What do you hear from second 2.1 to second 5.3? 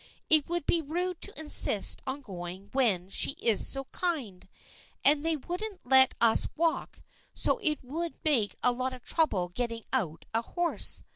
going when she is so kind, and